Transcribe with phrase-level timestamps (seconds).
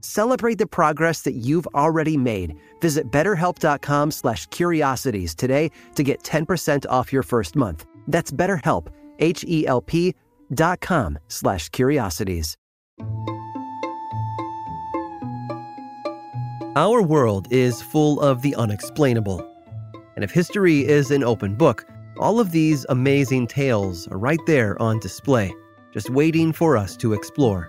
[0.00, 2.56] Celebrate the progress that you've already made.
[2.80, 7.86] Visit betterhelp.com slash curiosities today to get 10% off your first month.
[8.08, 10.14] That's betterhelp, H-E-L-P
[10.52, 12.56] dot com slash curiosities.
[16.76, 19.46] Our world is full of the unexplainable.
[20.14, 21.84] And if history is an open book,
[22.18, 25.52] all of these amazing tales are right there on display,
[25.92, 27.68] just waiting for us to explore.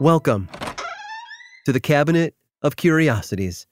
[0.00, 0.48] Welcome
[1.66, 3.66] to the Cabinet of Curiosities.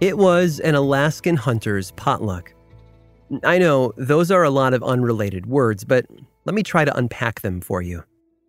[0.00, 2.52] It was an Alaskan hunter's potluck.
[3.44, 6.04] I know those are a lot of unrelated words, but
[6.46, 8.02] let me try to unpack them for you.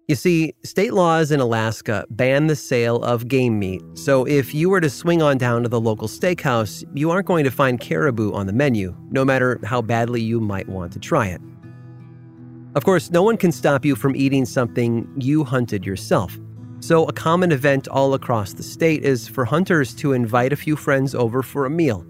[0.10, 4.70] You see, state laws in Alaska ban the sale of game meat, so if you
[4.70, 8.34] were to swing on down to the local steakhouse, you aren't going to find caribou
[8.34, 11.40] on the menu, no matter how badly you might want to try it.
[12.76, 16.38] Of course, no one can stop you from eating something you hunted yourself.
[16.82, 20.76] So, a common event all across the state is for hunters to invite a few
[20.76, 22.06] friends over for a meal.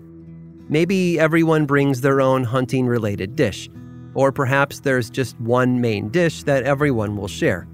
[0.68, 3.70] Maybe everyone brings their own hunting related dish,
[4.16, 7.68] or perhaps there's just one main dish that everyone will share.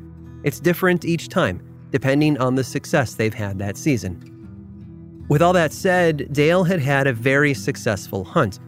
[0.44, 1.62] It's different each time,
[1.92, 5.26] depending on the success they've had that season.
[5.28, 8.60] With all that said, Dale had had a very successful hunt.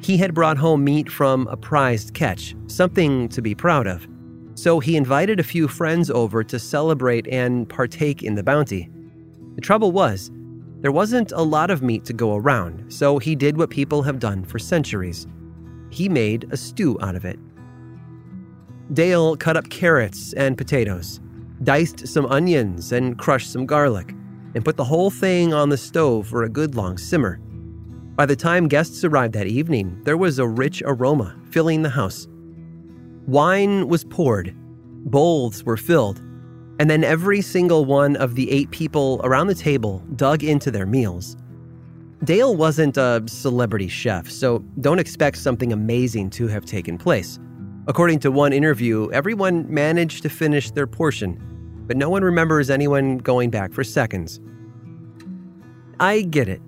[0.00, 4.06] He had brought home meat from a prized catch, something to be proud of.
[4.54, 8.88] So he invited a few friends over to celebrate and partake in the bounty.
[9.54, 10.30] The trouble was,
[10.80, 14.20] there wasn't a lot of meat to go around, so he did what people have
[14.20, 15.26] done for centuries.
[15.90, 17.38] He made a stew out of it.
[18.92, 21.20] Dale cut up carrots and potatoes,
[21.62, 24.14] diced some onions and crushed some garlic,
[24.54, 27.38] and put the whole thing on the stove for a good long simmer.
[28.16, 32.26] By the time guests arrived that evening, there was a rich aroma filling the house.
[33.26, 34.54] Wine was poured,
[35.04, 36.20] bowls were filled,
[36.80, 40.86] and then every single one of the eight people around the table dug into their
[40.86, 41.36] meals.
[42.24, 47.38] Dale wasn't a celebrity chef, so don't expect something amazing to have taken place.
[47.88, 51.40] According to one interview, everyone managed to finish their portion,
[51.86, 54.40] but no one remembers anyone going back for seconds.
[55.98, 56.60] I get it.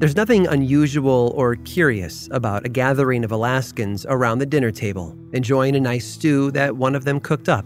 [0.00, 5.76] There's nothing unusual or curious about a gathering of Alaskans around the dinner table, enjoying
[5.76, 7.64] a nice stew that one of them cooked up.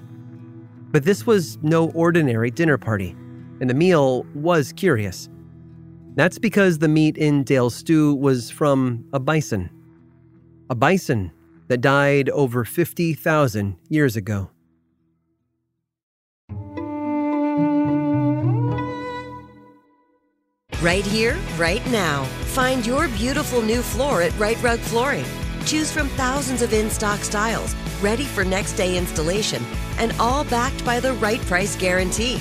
[0.91, 3.17] But this was no ordinary dinner party,
[3.63, 5.31] and the meal was curious.
[6.17, 9.71] That's because the meat in Dale's stew was from a bison.
[10.69, 11.33] A bison
[11.71, 14.51] that died over 50,000 years ago.
[20.83, 22.25] Right here, right now.
[22.57, 25.25] Find your beautiful new floor at Rite Rug Flooring.
[25.65, 29.63] Choose from thousands of in stock styles, ready for next day installation,
[29.99, 32.41] and all backed by the right price guarantee.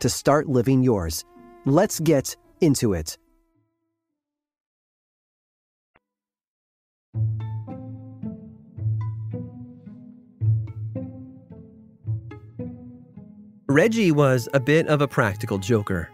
[0.00, 1.24] to start living yours.
[1.64, 3.18] Let's get into it.
[13.70, 16.08] Reggie was a bit of a practical joker.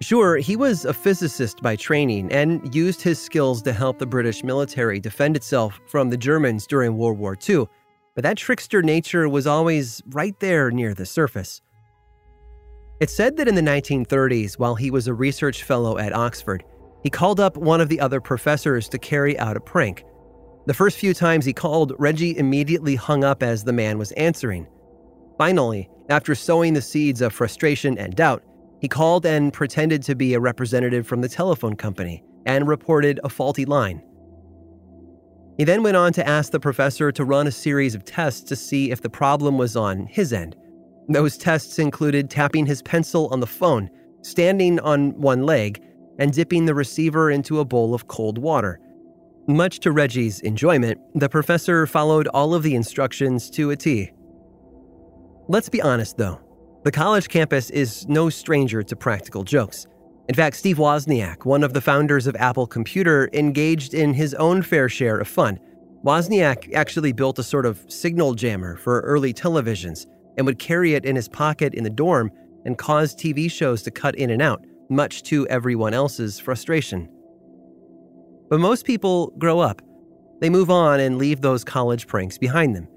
[0.00, 4.44] Sure, he was a physicist by training and used his skills to help the British
[4.44, 7.66] military defend itself from the Germans during World War II,
[8.14, 11.62] but that trickster nature was always right there near the surface.
[13.00, 16.64] It's said that in the 1930s, while he was a research fellow at Oxford,
[17.04, 20.04] he called up one of the other professors to carry out a prank.
[20.66, 24.66] The first few times he called, Reggie immediately hung up as the man was answering.
[25.38, 28.42] Finally, after sowing the seeds of frustration and doubt,
[28.80, 33.28] he called and pretended to be a representative from the telephone company and reported a
[33.28, 34.02] faulty line.
[35.56, 38.56] He then went on to ask the professor to run a series of tests to
[38.56, 40.56] see if the problem was on his end.
[41.08, 43.88] Those tests included tapping his pencil on the phone,
[44.22, 45.82] standing on one leg,
[46.18, 48.80] and dipping the receiver into a bowl of cold water.
[49.46, 54.12] Much to Reggie's enjoyment, the professor followed all of the instructions to a T.
[55.48, 56.40] Let's be honest, though.
[56.84, 59.86] The college campus is no stranger to practical jokes.
[60.28, 64.60] In fact, Steve Wozniak, one of the founders of Apple Computer, engaged in his own
[64.60, 65.58] fair share of fun.
[66.04, 70.06] Wozniak actually built a sort of signal jammer for early televisions
[70.38, 72.30] and would carry it in his pocket in the dorm
[72.64, 77.08] and cause TV shows to cut in and out, much to everyone else's frustration.
[78.48, 79.82] But most people grow up.
[80.40, 82.88] They move on and leave those college pranks behind them.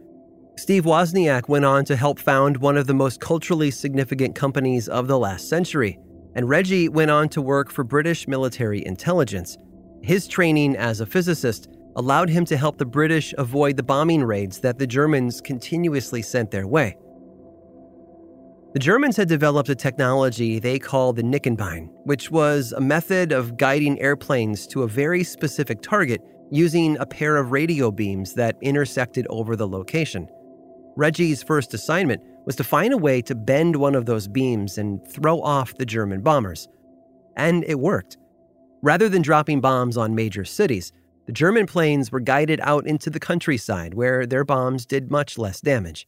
[0.58, 5.08] Steve Wozniak went on to help found one of the most culturally significant companies of
[5.08, 5.98] the last century,
[6.36, 9.58] and Reggie went on to work for British military intelligence.
[10.04, 14.60] His training as a physicist allowed him to help the British avoid the bombing raids
[14.60, 16.96] that the Germans continuously sent their way.
[18.74, 23.58] The Germans had developed a technology they called the Knickebein, which was a method of
[23.58, 26.22] guiding airplanes to a very specific target
[26.52, 30.26] using a pair of radio beams that intersected over the location.
[30.96, 35.06] Reggie's first assignment was to find a way to bend one of those beams and
[35.06, 36.70] throw off the German bombers.
[37.36, 38.18] And it worked.
[38.82, 40.94] Rather than dropping bombs on major cities,
[41.26, 45.60] the German planes were guided out into the countryside where their bombs did much less
[45.60, 46.08] damage.